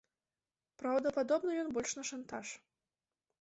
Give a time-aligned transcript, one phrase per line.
[0.83, 2.47] Праўда, падобны ён больш на шантаж.